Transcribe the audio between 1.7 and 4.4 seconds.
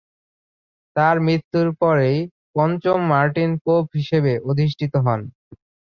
পরেই পঞ্চম Martin pope হিসেবে